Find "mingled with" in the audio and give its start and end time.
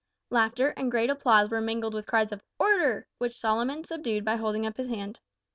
1.61-2.07